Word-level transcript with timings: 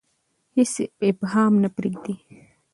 هیڅ 0.55 0.73
ابهام 1.07 1.53
نه 1.63 1.69
پریږدي. 1.77 2.15